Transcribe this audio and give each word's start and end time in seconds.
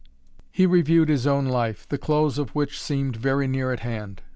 He 0.51 0.65
reviewed 0.65 1.09
his 1.09 1.27
own 1.27 1.45
life, 1.45 1.87
the 1.87 1.99
close 1.99 2.39
of 2.39 2.55
which 2.55 2.81
seemed 2.81 3.15
very 3.17 3.47
near 3.47 3.71
at 3.71 3.81
hand. 3.81 4.23